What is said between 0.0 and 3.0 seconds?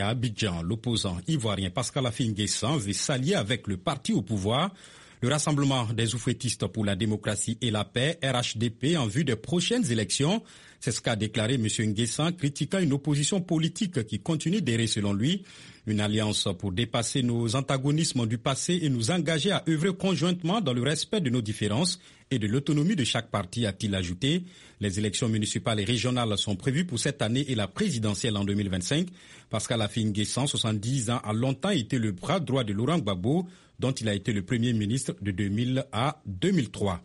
À Abidjan, l'opposant ivoirien Pascal Afin-Guessan veut